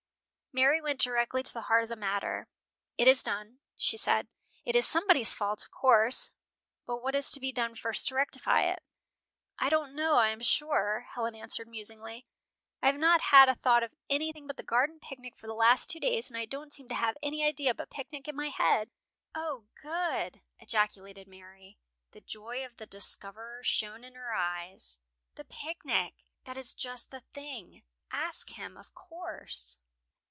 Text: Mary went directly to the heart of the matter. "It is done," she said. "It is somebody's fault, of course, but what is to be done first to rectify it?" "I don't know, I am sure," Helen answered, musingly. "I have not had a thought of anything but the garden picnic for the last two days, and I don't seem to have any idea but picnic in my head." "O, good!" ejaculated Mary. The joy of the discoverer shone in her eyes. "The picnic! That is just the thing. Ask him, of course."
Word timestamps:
Mary 0.53 0.81
went 0.81 0.99
directly 0.99 1.41
to 1.41 1.53
the 1.53 1.61
heart 1.61 1.81
of 1.83 1.87
the 1.87 1.95
matter. 1.95 2.49
"It 2.97 3.07
is 3.07 3.23
done," 3.23 3.59
she 3.77 3.95
said. 3.95 4.27
"It 4.65 4.75
is 4.75 4.85
somebody's 4.85 5.33
fault, 5.33 5.61
of 5.61 5.71
course, 5.71 6.29
but 6.85 7.01
what 7.01 7.15
is 7.15 7.31
to 7.31 7.39
be 7.39 7.53
done 7.53 7.73
first 7.73 8.05
to 8.09 8.15
rectify 8.15 8.63
it?" 8.63 8.83
"I 9.57 9.69
don't 9.69 9.95
know, 9.95 10.17
I 10.17 10.27
am 10.27 10.41
sure," 10.41 11.07
Helen 11.13 11.35
answered, 11.35 11.69
musingly. 11.69 12.27
"I 12.81 12.87
have 12.87 12.97
not 12.97 13.21
had 13.21 13.47
a 13.47 13.55
thought 13.55 13.81
of 13.81 13.93
anything 14.09 14.45
but 14.45 14.57
the 14.57 14.61
garden 14.63 14.99
picnic 14.99 15.37
for 15.37 15.47
the 15.47 15.53
last 15.53 15.89
two 15.89 16.01
days, 16.01 16.29
and 16.29 16.35
I 16.35 16.43
don't 16.43 16.73
seem 16.73 16.89
to 16.89 16.95
have 16.95 17.15
any 17.23 17.45
idea 17.45 17.73
but 17.73 17.89
picnic 17.89 18.27
in 18.27 18.35
my 18.35 18.49
head." 18.49 18.91
"O, 19.33 19.67
good!" 19.81 20.41
ejaculated 20.59 21.29
Mary. 21.29 21.77
The 22.11 22.19
joy 22.19 22.65
of 22.65 22.75
the 22.75 22.85
discoverer 22.85 23.63
shone 23.63 24.03
in 24.03 24.15
her 24.15 24.33
eyes. 24.33 24.99
"The 25.35 25.45
picnic! 25.45 26.25
That 26.43 26.57
is 26.57 26.73
just 26.75 27.09
the 27.09 27.21
thing. 27.33 27.83
Ask 28.11 28.49
him, 28.49 28.75
of 28.75 28.93
course." 28.93 29.77